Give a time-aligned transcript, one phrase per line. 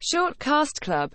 [0.00, 1.10] Short Cast Club.